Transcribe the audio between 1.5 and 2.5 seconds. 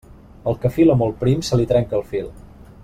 se li trenca el fil.